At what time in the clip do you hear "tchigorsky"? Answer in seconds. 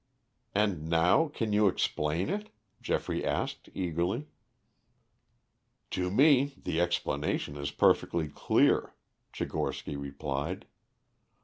9.31-9.95